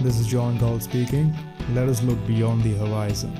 This 0.00 0.18
is 0.18 0.28
John 0.28 0.56
Gall 0.56 0.80
speaking. 0.80 1.36
Let 1.70 1.90
us 1.90 2.02
look 2.02 2.26
beyond 2.26 2.62
the 2.62 2.70
horizon. 2.72 3.34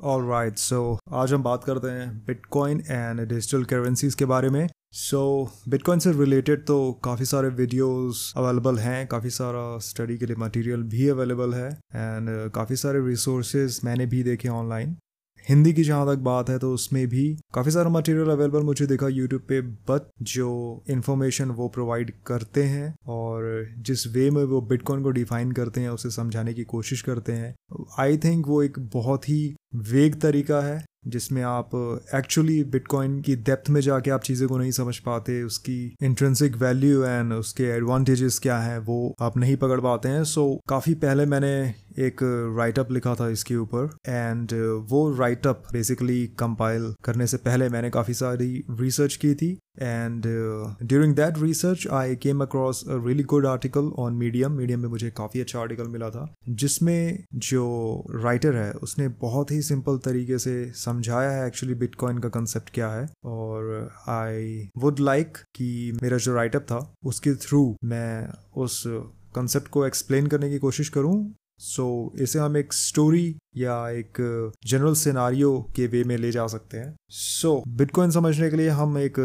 Alright, 0.00 0.58
so 0.58 0.80
आज 1.12 1.32
हम 1.32 1.42
बात 1.42 1.64
करते 1.64 1.88
हैं 1.88 2.08
बिटकॉइन 2.26 2.80
एंड 2.80 3.20
डिजिटल 3.20 3.64
करेंसीज 3.64 4.14
के 4.14 4.24
बारे 4.24 4.50
में 4.50 4.66
सो 4.92 5.20
so, 5.46 5.70
बिटकॉइन 5.70 5.98
से 5.98 6.12
रिलेटेड 6.12 6.64
तो 6.66 6.80
काफ़ी 7.04 7.24
सारे 7.24 7.48
वीडियोस 7.60 8.32
अवेलेबल 8.36 8.78
हैं 8.78 9.06
काफ़ी 9.06 9.30
सारा 9.30 9.62
स्टडी 9.88 10.16
के 10.18 10.26
लिए 10.26 10.36
मटेरियल 10.38 10.82
भी 10.94 11.08
अवेलेबल 11.08 11.54
है 11.54 11.68
एंड 11.68 12.50
काफ़ी 12.54 12.76
सारे 12.76 13.06
रिसोर्सेज 13.06 13.80
मैंने 13.84 14.06
भी 14.06 14.22
देखे 14.22 14.48
ऑनलाइन 14.48 14.96
हिंदी 15.50 15.72
की 15.72 15.82
जहाँ 15.84 16.06
तक 16.06 16.20
बात 16.22 16.50
है 16.50 16.58
तो 16.58 16.72
उसमें 16.74 17.06
भी 17.08 17.22
काफ़ी 17.54 17.70
सारा 17.70 17.90
मटेरियल 17.90 18.28
अवेलेबल 18.30 18.62
मुझे 18.62 18.86
देखा 18.86 19.08
यूट्यूब 19.08 19.42
पे 19.42 19.60
बट 19.60 20.10
जो 20.22 20.50
इन्फॉर्मेशन 20.90 21.50
वो 21.50 21.68
प्रोवाइड 21.68 22.12
करते 22.26 22.62
हैं 22.64 22.94
और 23.06 23.66
जिस 23.78 24.06
वे 24.06 24.30
में 24.30 24.42
वो 24.44 24.60
बिटकॉइन 24.60 25.02
को 25.02 25.10
डिफाइन 25.10 25.52
करते 25.52 25.80
हैं, 25.80 25.88
उसे 25.88 26.10
समझाने 26.10 26.54
की 26.54 26.64
कोशिश 26.64 27.02
करते 27.02 27.32
हैं 27.32 27.54
आई 27.98 28.16
थिंक 28.16 28.46
वो 28.48 28.62
एक 28.62 28.78
बहुत 28.94 29.28
ही 29.28 29.54
वेग 29.74 30.20
तरीका 30.20 30.60
है। 30.60 30.84
जिसमें 31.06 31.42
आप 31.42 31.70
एक्चुअली 32.14 32.62
बिटकॉइन 32.64 33.20
की 33.20 33.36
डेप्थ 33.36 33.70
में 33.70 33.80
जाके 33.80 34.10
आप 34.10 34.22
चीज़ें 34.22 34.48
को 34.48 34.58
नहीं 34.58 34.70
समझ 34.70 34.98
पाते 34.98 35.42
उसकी 35.42 35.96
इंट्रेंसिक 36.02 36.56
वैल्यू 36.56 37.04
एंड 37.04 37.32
उसके 37.32 37.64
एडवांटेजेस 37.64 38.38
क्या 38.38 38.58
हैं 38.58 38.78
वो 38.78 39.14
आप 39.20 39.36
नहीं 39.36 39.56
पकड़ 39.56 39.80
पाते 39.80 40.08
हैं। 40.08 40.24
सो 40.24 40.48
so, 40.54 40.68
काफ़ी 40.68 40.94
पहले 40.94 41.26
मैंने 41.26 41.52
एक 41.98 42.20
राइटअप 42.58 42.92
लिखा 42.92 43.14
था 43.14 43.28
इसके 43.28 43.56
ऊपर 43.56 43.96
एंड 44.08 44.52
वो 44.90 45.00
राइटअप 45.16 45.62
बेसिकली 45.72 46.26
कंपाइल 46.38 46.94
करने 47.04 47.26
से 47.26 47.36
पहले 47.36 47.68
मैंने 47.68 47.90
काफ़ी 47.90 48.14
सारी 48.14 48.64
रिसर्च 48.70 49.16
की 49.16 49.34
थी। 49.34 49.58
And 49.82 50.22
during 50.82 51.14
that 51.16 51.38
research 51.38 51.86
I 51.92 52.16
came 52.16 52.42
across 52.42 52.82
a 52.88 52.96
really 53.06 53.22
good 53.24 53.46
article 53.46 53.90
on 53.98 54.14
Medium 54.14 54.52
Medium 54.52 54.80
में 54.80 54.88
मुझे 54.88 55.10
काफ़ी 55.10 55.40
अच्छा 55.40 55.60
आर्टिकल 55.60 55.88
मिला 55.88 56.10
था, 56.10 56.26
जिसमें 56.48 57.24
जो 57.34 57.64
राइटर 58.14 58.56
है, 58.56 58.70
उसने 58.72 59.08
बहुत 59.20 59.50
ही 59.50 59.60
सिंपल 59.62 59.98
तरीके 59.98 60.38
से 60.38 60.54
समझाया 60.76 61.30
है 61.30 61.46
एक्चुअली 61.46 61.74
बिटकॉइन 61.74 62.18
का 62.18 62.28
कंसेप्ट 62.28 62.70
क्या 62.74 62.88
है। 62.88 63.08
और 63.24 63.90
आई 64.08 64.68
वुड 64.78 64.98
लाइक 65.00 65.38
कि 65.54 65.98
मेरा 66.02 66.16
जो 66.16 66.34
राइटअप 66.34 66.62
था, 66.62 66.80
उसके 67.04 67.34
थ्रू 67.34 67.76
मैं 67.84 68.28
उस 68.56 68.82
कंसेप्ट 69.34 69.68
को 69.68 69.86
एक्सप्लेन 69.86 70.26
करने 70.26 70.50
की 70.50 70.58
कोशिश 70.58 70.88
करूँ। 70.88 71.14
सो 71.60 72.12
so, 72.12 72.20
इसे 72.22 72.38
हम 72.38 72.56
एक 72.56 72.72
स्टोरी 72.72 73.36
या 73.56 73.74
एक 73.90 74.18
जनरल 74.66 74.94
सिनारियो 74.94 75.50
के 75.76 75.86
वे 75.86 76.02
में 76.04 76.16
ले 76.16 76.30
जा 76.32 76.46
सकते 76.46 76.76
हैं। 76.76 76.94
सो 77.10 77.50
so, 77.56 77.76
बिटकॉइन 77.78 78.10
समझने 78.10 78.48
के 78.50 78.56
लिए 78.56 78.68
हम 78.70 78.96
एक 78.98 79.18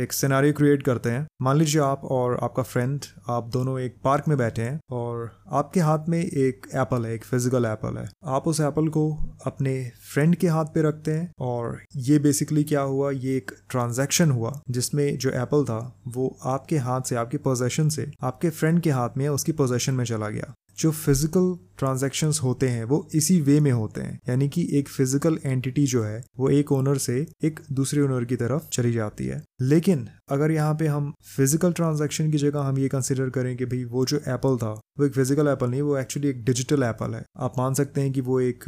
एक 0.00 0.12
सिनारियो 0.12 0.52
क्रिएट 0.52 0.82
करते 0.82 1.10
हैं। 1.10 1.26
मान 1.42 1.56
लीजिए 1.56 1.80
आप 1.82 2.04
और 2.10 2.38
आपका 2.42 2.62
फ्रेंड 2.62 3.04
आप 3.30 3.48
दोनों 3.52 3.78
एक 3.80 3.96
पार्क 4.04 4.28
में 4.28 4.36
बैठे 4.38 4.62
हैं 4.62 4.78
और 4.92 5.30
आपके 5.52 5.80
हाथ 5.80 6.08
में 6.08 6.18
एक 6.18 6.66
एप्पल 6.74 7.06
है 7.06 7.14
एक 7.14 7.24
फ़िज़िकल 7.24 7.64
एप्पल 7.64 7.98
है। 7.98 8.08
आप 8.26 8.48
उस 8.48 8.60
एप्पल 8.60 8.88
को 8.88 9.10
अपने 9.46 9.74
फ्रेंड 10.12 10.36
के 10.36 10.48
हाथ 10.48 10.72
पे 10.74 10.82
रखते 10.82 11.10
हैं 11.10 11.30
और 11.40 11.80
ये 11.96 12.18
बेसिकली 12.18 12.64
क्या 12.64 12.82
हुआ 12.82 13.10
ये 13.10 13.36
एक 13.36 13.50
ट्रांजेक्शन 13.70 14.30
हुआ 14.30 14.58
जिसमें 14.70 15.18
जो 15.18 15.30
एप्पल 15.42 15.64
था 15.64 15.80
वो 16.08 16.36
आपके 16.46 16.78
हाथ 16.78 17.00
से 17.02 17.16
आपके 17.16 17.38
पोजेशन 17.40 17.88
से 17.88 18.10
आपके 18.22 18.50
फ्रेंड 18.50 18.80
के 18.80 18.90
हाथ 18.90 19.16
में 19.16 19.28
उसकी 19.28 19.52
पोजेशन 19.52 19.94
में 19.94 20.04
चला 20.04 20.28
गया। 20.28 20.54
जो 20.78 20.90
फ़िज़िकल 20.90 21.54
ट्रांजेक्शन्स 21.80 22.42
होते 22.42 22.68
हैं, 22.68 22.84
वो 22.84 23.08
इसी 23.14 23.40
वे 23.40 23.58
में 23.60 23.70
होते 23.72 24.00
हैं। 24.00 24.18
यानी 24.28 24.48
कि 24.48 24.66
एक 24.72 24.88
फ़िज़िकल 24.88 25.38
एंटिटी 25.46 25.86
जो 25.86 26.02
है, 26.02 26.22
वो 26.38 26.48
एक 26.50 26.72
ओनर 26.72 26.98
से 26.98 27.26
एक 27.44 27.60
दूसरे 27.72 28.02
ओनर 28.02 28.24
की 28.24 28.36
तरफ़ 28.36 28.68
चली 28.72 28.92
जाती 28.92 29.26
है। 29.26 29.42
लेकिन 29.62 30.06
अगर 30.30 30.50
यहाँ 30.50 30.74
पे 30.74 30.86
हम 30.86 31.12
फ़िज़िकल 31.36 31.72
ट्रांजैक्शन 31.72 32.30
की 32.30 32.38
जगह 32.38 32.60
हम 32.60 32.78
ये 32.78 32.88
कंसिडर 32.88 33.30
करें 33.30 33.56
कि 33.56 33.64
भाई 33.64 33.84
वो 33.86 34.04
जो 34.06 34.16
एप्पल 34.28 34.56
था, 34.56 34.70
वो 34.98 35.04
एक 35.06 35.14
फ़िज़िकल 35.14 35.48
एप्पल 35.48 35.70
नहीं, 35.70 35.82
वो 35.82 35.96
एक्चुअली 35.98 36.28
एक 36.28 36.44
डिजिटल 36.44 36.82
एप्पल 36.82 37.14
है। 37.14 37.24
आप 37.38 37.58
मान 37.58 37.74
सकते 37.74 38.00
हैं 38.00 38.12
कि 38.12 38.20
वो 38.20 38.40
एक 38.40 38.64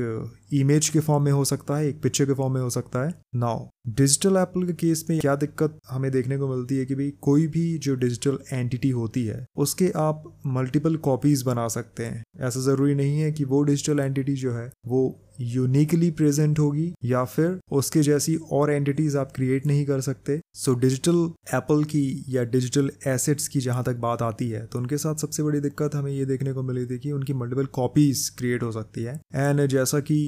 इमेज 0.52 0.88
के 0.88 1.00
फॉर्म 1.00 1.24
में 1.24 1.32
हो 1.32 1.44
सकता 1.44 1.76
है, 1.76 1.88
एक 1.88 2.02
पिक्चर 2.02 2.26
के 2.26 2.34
फॉर्म 2.34 2.54
में 2.54 2.60
हो 2.60 2.70
सकता 2.70 3.04
है। 3.04 3.14
नाउ 3.36 3.66
डिजिटल 3.90 4.36
एप्पल 4.36 4.66
के 4.66 4.72
केस 4.76 5.04
में 5.10 5.18
क्या 5.20 5.34
दिक्कत 5.36 5.78
हमें 5.90 6.10
देखने 6.12 6.36
को 6.38 6.48
मिलती 6.48 6.76
है 6.76 6.84
कि 6.86 6.94
भाई 6.94 7.10
कोई 7.20 7.46
भी 7.46 7.62
जो 7.78 7.94
डिजिटल 7.96 8.38
एंटिटी 8.52 8.90
होती 8.90 9.24
है, 9.26 9.44
उसके 9.56 9.90
आप 9.96 10.22
मल्टीपल 10.46 10.96
कॉपीज 10.98 11.42
बना 11.42 11.66
सकते 11.68 12.04
हैं। 12.04 12.22
ऐसा 12.36 12.60
ज़रूरी 12.62 12.94
नहीं 12.94 13.18
है 13.20 13.32
कि 13.32 13.44
वो 13.44 13.62
डिजिटल 13.62 14.00
एंटिटी 14.00 14.34
जो 14.36 14.52
है, 14.52 14.70
वो 14.86 15.18
यूनिकली 15.40 16.10
प्रेजेंट 16.10 16.58
होगी 16.58 16.92
या 17.04 17.24
फिर 17.24 17.58
उसके 17.72 18.00
जैसी 18.02 18.34
और 18.52 18.70
एंटिटीज 18.70 19.16
आप 19.16 19.32
क्रिएट 19.34 19.66
नहीं 19.66 19.84
कर 19.86 20.00
सकते। 20.00 20.38
सो 20.54 20.74
डिजिटल 20.74 21.14
एप्पल 21.54 21.84
की 21.84 22.02
या 22.28 22.42
डिजिटल 22.46 22.90
एसेट्स 23.06 23.48
की 23.48 23.60
जहाँ 23.60 23.84
तक 23.84 23.96
बात 23.98 24.22
आती 24.22 24.48
है 24.50 24.64
तो 24.66 24.78
उनके 24.78 24.98
साथ 24.98 25.14
सबसे 25.16 25.42
बड़ी 25.42 25.60
दिक्कत 25.60 25.94
हमें 25.94 26.10
ये 26.12 26.24
देखने 26.24 26.52
को 26.52 26.62
मिली 26.62 26.84
थी 26.86 26.98
कि 26.98 27.12
उनकी 27.12 27.32
मल्टीपल 27.34 27.66
कॉपीज 27.72 28.28
क्रिएट 28.38 28.62
हो 28.62 28.72
सकती 28.72 29.02
है। 29.02 29.14
एंड 29.34 29.66
जैसा 29.66 30.00
कि 30.00 30.18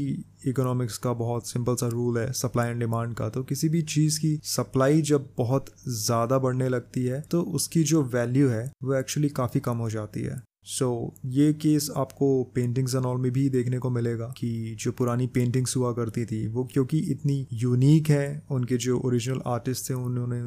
इकोनॉमिक्स 0.47 0.99
का 0.99 1.13
बहुत 1.15 1.49
सिंपल 1.49 1.77
सा 1.77 1.89
रूल 1.89 2.19
है 2.19 2.31
सप्लाई 2.33 2.71
एंड 2.71 2.81
डिमांड 2.81 3.15
का 3.15 3.29
तो 3.29 3.43
किसी 3.43 3.69
भी 3.69 3.83
चीज़ 3.85 4.19
की 4.21 4.39
सप्लाई 4.47 5.03
जब 5.03 5.29
बहुत 5.39 5.67
ज़्यादा 5.99 6.39
बढ़ने 6.39 6.69
लगती 6.69 7.05
है 7.05 7.21
तो 7.31 7.43
उसकी 7.53 7.83
जो 7.85 8.03
वैल्यू 8.05 8.49
है, 8.49 8.71
वो 8.85 8.95
एक्चुअली 8.95 9.29
काफ़ी 9.31 9.61
कम 9.61 9.77
हो 9.77 9.91
जाती 9.91 10.23
है। 10.23 10.43
सो 10.67 11.15
so, 11.15 11.33
ये 11.33 11.53
केस 11.53 11.91
आपको 11.97 12.43
पेंटिंग्स 12.55 12.95
एंड 12.95 13.05
ऑल 13.05 13.19
में 13.21 13.31
भी 13.33 13.49
देखने 13.51 13.79
को 13.79 13.91
मिलेगा 13.91 14.27
कि 14.39 14.77
जो 14.79 14.93
पुरानी 14.93 15.27
पेंटिंग्स 15.27 15.77
हुआ 15.77 15.93
करती 15.93 16.25
थी 16.25 16.47
वो 16.49 16.65
क्योंकि 16.65 16.99
इतनी 17.13 17.47
यूनिक 17.53 18.09
है 18.09 18.43
उनके 18.51 18.77
जो 18.77 18.99
ओरिजिनल 18.99 19.41
आर्टिस्ट 19.47 19.91
थे 19.91 19.95
उन्होंने 19.95 20.43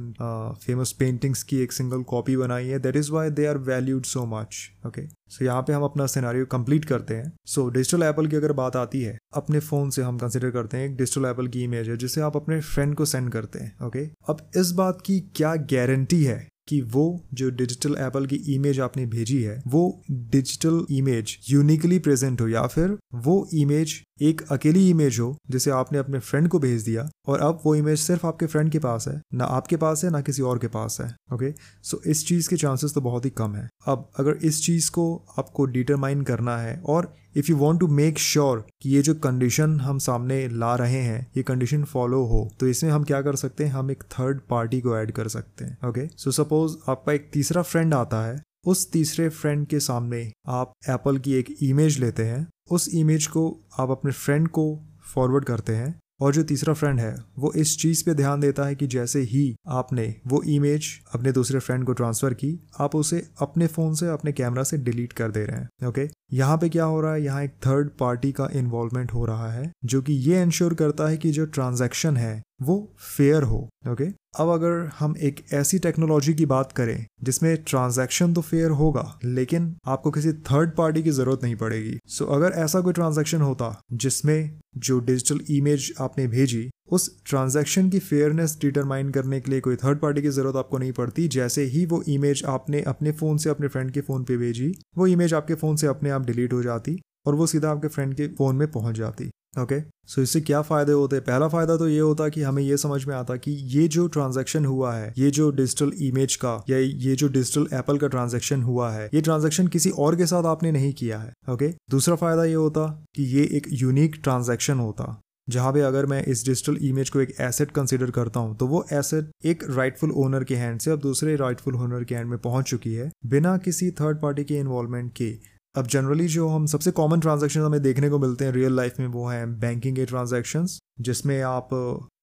फ़ेमस 0.66 0.91
पेंटिंग्स 0.91 1.44
की 1.44 1.57
एक 1.57 1.72
सिंगल 1.72 2.03
कॉपी 2.03 2.38
बनाई 2.38 2.67
है. 2.67 2.79
That 2.79 2.95
is 2.95 3.11
why 3.11 3.29
they 3.29 3.45
are 3.45 3.57
valued 3.57 4.05
so 4.05 4.25
much 4.25 4.72
okay 4.88 5.07
so 5.07 5.45
यहाँ 5.45 5.61
पे 5.61 5.73
हम 5.73 5.83
अपना 5.83 6.05
सिनारियो 6.05 6.45
कंप्लीट 6.45 6.85
करते 6.85 7.13
हैं. 7.13 7.31
सो 7.45 7.69
डिजिटल 7.69 8.03
एप्पल 8.03 8.28
की 8.28 8.35
अगर 8.35 8.53
बात 8.53 8.75
आती 8.75 9.01
है 9.01 9.17
अपने 9.34 9.59
फ़ोन 9.59 9.89
से 9.89 10.01
हम 10.01 10.17
कंसिडर 10.17 10.51
करते 10.51 10.78
हैं 10.78 10.89
एक 10.89 10.97
डिजिटल 10.97 11.25
एप्पल 11.25 11.47
की 11.47 11.63
इमेज 11.63 11.89
है 11.89 11.97
जिसे 11.97 12.22
आप 12.22 12.35
अपने 12.35 12.61
फ्रेंड 12.61 12.95
को 12.95 13.05
सेंड 13.05 13.31
करते 13.31 13.59
हैं 13.59 13.75
ओके 13.88 14.05
okay? 14.05 14.16
अब 14.29 14.49
इस 14.55 14.72
बात 14.72 15.01
की 15.01 15.19
क्या 15.35 15.55
गारंटी 15.55 16.23
है? 16.23 16.47
कि 16.67 16.81
वो 16.81 17.05
जो 17.33 17.50
डिजिटल 17.50 17.95
एप्पल 18.00 18.25
की 18.25 18.35
इमेज 18.55 18.79
आपने 18.79 19.05
भेजी 19.05 19.41
है, 19.44 19.61
वो 19.67 20.03
डिजिटल 20.11 20.85
इमेज 20.91 21.38
यूनिकली 21.50 22.00
प्रेजेंट 22.00 22.41
हो 22.41 22.47
या 22.47 22.66
फिर 22.67 22.97
वो 23.16 23.47
इमेज 23.53 24.01
एक 24.22 24.41
अकेली 24.51 24.89
इमेज 24.89 25.19
हो 25.19 25.38
जिसे 25.50 25.72
आपने 25.72 25.97
अपने 25.97 26.19
फ्रेंड 26.19 26.47
को 26.47 26.59
भेज 26.59 26.83
दिया 26.83 27.09
और 27.28 27.39
अब 27.39 27.59
वो 27.66 27.75
इमेज 27.75 28.00
सिर्फ़ 28.00 28.28
आपके 28.28 28.45
फ्रेंड 28.45 28.72
के 28.72 28.79
पास 28.79 29.07
है 29.07 29.22
ना 29.33 29.45
आपके 29.45 29.78
पास 29.78 30.03
है 30.03 30.09
ना 30.09 30.22
किसी 30.22 30.41
और 30.41 30.59
के 30.59 30.67
पास 30.67 30.97
है 31.01 31.16
ओके 31.33 31.51
सो 31.83 31.97
so, 31.97 32.03
इस 32.03 32.28
चीज़ 32.28 32.50
के 32.50 32.55
चांसेस 32.55 32.94
तो 32.94 33.01
बहुत 33.01 33.25
ही 33.25 33.29
कम 33.29 33.55
है। 33.55 33.69
अब 33.88 34.09
अगर 34.17 34.38
इस 34.44 34.66
चीज़ 34.66 34.91
को 34.91 35.25
आपको 35.38 35.66
डिटरमाइन 35.66 36.22
करना 36.22 36.57
है 36.57 36.81
और 36.85 37.13
if 37.38 37.45
you 37.50 37.57
want 37.57 37.79
to 37.79 37.88
make 37.88 38.19
sure 38.19 38.66
कि 38.81 38.89
ये 38.89 39.01
जो 39.01 39.13
कंडीशन 39.13 39.79
हम 39.79 39.97
सामने 39.97 40.47
ला 40.47 40.75
रहे 40.75 41.01
हैं 41.01 41.31
ये 41.38 41.44
कंडीशन 41.44 41.84
फॉलो 41.84 42.23
हो 42.23 42.49
तो 42.59 42.67
इसमें 42.67 42.91
हम 42.91 43.03
क्या 43.03 43.22
कर 43.22 43.35
सकते 43.35 43.63
हैं? 43.63 43.72
हम 43.72 43.91
एक 43.91 44.03
थर्ड 44.03 44.41
पार्टी 44.49 44.81
को 44.81 44.97
ऐड 44.97 45.11
कर 45.11 45.28
सकते 45.28 45.66
हैं 45.66 45.89
ओके 45.89 46.07
सो 46.17 46.31
सपोज़ 46.31 46.78
आपका 46.89 47.13
एक 47.13 47.29
तीसरा 47.34 47.61
फ्रेंड 47.61 47.94
आता 47.94 48.25
है 48.25 48.44
उस 48.66 48.91
तीसरे 48.91 49.29
फ्रेंड 49.29 49.67
के 49.67 49.79
सामने 49.79 50.31
आप 50.47 50.73
एप्पल 50.89 51.17
की 51.17 51.34
एक 51.34 51.55
इमेज 51.61 51.99
लेते 51.99 52.23
हैं 52.23 52.47
उस 52.72 52.89
इमेज 52.94 53.28
को 53.28 53.59
आप 53.79 53.91
अपने 53.91 54.11
फ्रेंड 54.11 54.47
को 54.47 54.83
फॉरवर्ड 55.16 55.45
करते 55.45 55.75
हैं 55.75 56.00
और 56.22 56.33
जो 56.33 56.44
तीसरा 56.44 56.73
फ्रेंड 56.73 57.00
है, 57.00 57.16
वो 57.39 57.51
इस 57.53 57.78
चीज़ 57.78 58.05
पे 58.05 58.13
ध्यान 58.13 58.39
देता 58.39 58.66
है 58.66 58.75
कि 58.75 58.88
जैसे 58.88 59.19
ही 59.22 59.55
आपने 59.67 60.16
वो 60.28 60.41
इमेज 60.44 60.88
अपने 61.13 61.31
दूसरे 61.31 61.59
फ्रेंड 61.59 61.85
को 61.85 61.94
ट्रांसफ़र 61.94 62.33
की, 62.33 62.67
आप 62.79 62.95
उसे 62.95 63.28
अपने 63.41 63.67
फ़ोन 63.67 63.94
से, 63.94 64.07
अपने 64.07 64.31
कैमरा 64.31 64.63
से 64.63 64.78
डिलीट 64.78 65.13
कर 65.13 65.31
दे 65.31 65.45
रहे 65.45 65.57
हैं 65.57 65.88
ओके 65.88 66.07
यहाँ 66.33 66.57
पे 66.57 66.69
क्या 66.69 66.85
हो 66.85 67.01
रहा 67.01 67.13
है? 67.13 67.23
यहाँ 67.23 67.43
एक 67.43 67.51
थर्ड 67.65 67.89
पार्टी 67.99 68.31
का 68.31 68.49
इन्वॉल्वमेंट 68.53 69.13
हो 69.13 69.25
रहा 69.25 69.51
है 69.51 69.71
जो 69.85 70.01
कि 70.01 70.13
ये 70.13 70.41
इंश्योर 70.41 70.73
करता 70.73 71.07
है 71.07 71.17
कि 71.17 71.31
जो 71.31 71.45
ट्रांजैक्शन 71.45 72.17
है 72.17 72.41
वो 72.61 72.96
फेयर 73.17 73.43
हो 73.43 73.69
ओके 73.87 74.05
अब 74.40 74.49
अगर 74.49 74.90
हम 74.99 75.16
एक 75.22 75.43
ऐसी 75.53 75.79
टेक्नोलॉजी 75.79 76.34
की 76.34 76.46
बात 76.46 76.72
करें 76.72 77.05
जिसमें 77.23 77.57
ट्रांजैक्शन 77.67 78.34
तो 78.34 78.41
फेयर 78.41 78.72
होगा 78.72 79.19
लेकिन 79.23 79.75
आपको 79.87 80.11
किसी 80.11 80.34
थर्ड 80.34 80.75
पार्टी 80.75 81.03
की 81.03 81.11
ज़रूरत 81.11 81.43
नहीं 81.43 81.55
पड़ेगी। 81.55 81.97
सो 82.07 82.25
so, 82.25 82.31
अगर 82.31 82.52
ऐसा 82.52 82.81
कोई 82.81 82.93
ट्रांजैक्शन 82.93 83.41
होता 83.41 83.81
जिसमें 83.93 84.59
जो 84.78 84.99
डिजिटल 84.99 85.40
इमेज 85.49 85.93
आपने 86.02 86.28
भेजी 86.28 86.69
उस 86.89 87.09
ट्रांजैक्शन 87.25 87.89
की 87.89 87.99
फेयरनेस 87.99 88.57
डिटरमाइन 88.61 89.09
करने 89.09 89.39
के 89.41 89.51
लिए 89.51 89.59
कोई 89.59 89.75
थर्ड 89.75 89.99
पार्टी 89.99 90.22
की 90.22 90.29
ज़रूरत 90.29 90.55
आपको 90.55 90.78
नहीं 90.78 90.91
पड़ती, 90.91 91.28
जैसे 91.28 91.63
ही 91.66 91.85
वो 91.85 92.01
इमेज 92.09 92.43
आपने 92.47 92.81
अपने 92.87 93.11
फ़ोन 93.11 93.37
से 93.37 93.49
अपने 93.49 93.67
फ्रेंड 93.67 93.91
के 93.91 94.01
फ़ोन 94.01 94.23
पे 94.23 94.37
भेजी, 94.37 94.73
वो 94.97 95.07
इमेज 95.07 95.34
आपके 95.34 95.55
फ़ोन 95.55 95.75
से 95.75 95.87
अपने 95.87 96.09
आप 96.09 96.25
डिलीट 96.25 96.53
हो 96.53 96.61
जाती 96.63 96.99
और 97.25 97.35
वो 97.35 97.47
सीधा 97.47 97.72
आपके 97.72 97.87
फ्रेंड 97.87 98.13
के 98.13 98.28
फ़ोन 98.28 98.55
में 98.55 98.72
पहुँच 98.72 98.95
जाती 98.95 99.29
ओके 99.59 99.75
okay? 99.75 99.91
सो 100.07 100.16
so, 100.16 100.23
इससे 100.23 100.39
क्या 100.41 100.61
फ़ायदे 100.61 100.91
होते 100.91 101.19
पहला 101.19 101.47
फ़ायदा 101.47 101.75
तो 101.78 101.87
ये 101.89 101.99
होता 101.99 102.28
कि 102.29 102.41
हमें 102.41 102.61
ये 102.63 102.75
समझ 102.78 103.03
में 103.05 103.13
आता 103.16 103.35
कि 103.35 103.51
ये 103.51 103.87
जो 103.87 104.07
ट्रांजैक्शन 104.07 104.66
हुआ 104.66 104.93
है, 104.93 105.13
ये 105.17 105.29
जो 105.31 105.49
डिजिटल 105.51 105.91
इमेज 106.01 106.35
का 106.35 106.53
या 106.69 106.78
ये 106.78 107.16
जो 107.16 107.28
डिजिटल 107.28 107.67
एप्पल 107.78 107.97
का 107.97 108.07
ट्रांजैक्शन 108.07 108.61
हुआ 108.63 108.91
है, 108.91 109.09
ये 109.13 109.22
ट्रांजैक्शन 109.22 109.67
किसी 109.67 109.90
और 109.90 110.16
के 110.16 110.25
साथ 110.25 110.45
आपने 110.45 110.72
नहीं 110.72 110.93
किया 110.93 111.19
है 111.19 111.33
ओके 111.49 111.67
okay? 111.67 111.78
दूसरा 111.91 112.16
फ़ायदा 112.16 112.43
ये 112.43 112.53
होता 112.53 112.87
कि 113.16 113.23
ये 113.37 113.43
एक 113.57 113.67
यूनिक 113.73 114.16
ट्रांजैक्शन 114.23 114.79
होता 114.79 115.22
जहाँ 115.49 115.73
पे 115.73 115.82
अगर 115.82 116.05
मैं 116.05 116.23
इस 116.23 116.46
डिजिटल 116.46 116.78
इमेज 116.82 117.09
को 117.09 117.22
एक 117.22 117.34
एसेट 117.41 117.72
कंसिडर 117.72 118.11
करता 118.11 118.40
हूँ 118.40 118.55
तो 118.58 118.67
वो 118.67 118.85
एसेट 118.94 119.29
एक 119.46 119.64
राइटफुल 119.70 120.11
ओनर 120.11 120.44
के 120.44 120.55
हैंड 120.55 120.79
से 120.79 120.91
अब 120.91 120.99
दूसरे 120.99 121.35
राइटफुल 121.35 121.76
ओनर 121.76 122.03
के 122.03 122.16
हैंड 122.16 122.29
में 122.29 122.40
पहुँच 122.40 122.66
चुकी 122.66 122.94
है 122.94 123.11
बिना 123.26 123.58
किसी 123.58 123.91
थर्ड 123.91 124.22
पार्टी 124.22 124.44
के 124.44 124.55
इन्वॉल्वमेंट 124.55 125.11
के। 125.14 125.32
अब 125.76 125.88
जनरली 125.88 126.28
जो 126.28 126.47
हम 126.47 126.66
सबसे 126.66 126.91
कॉमन 126.91 127.20
ट्रांजेक्शन 127.20 127.61
हमें 127.61 127.82
देखने 127.82 128.09
को 128.09 128.20
मिलते 128.20 128.46
हैं 128.46 128.52
रियल 128.52 128.76
लाइफ 128.76 128.99
में 128.99 129.08
वो 129.08 129.28
हैं 129.28 129.59
बैंकिंग 129.59 129.96
के 129.96 130.05
ट्रांजेक्शन 130.05 130.67
जिसमें 131.02 131.41
आप 131.41 131.70